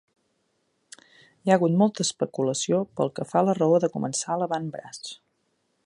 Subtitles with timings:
[1.41, 5.15] Hi ha hagut molta especulació pel que fa a la raó de començar a l'avantbraç.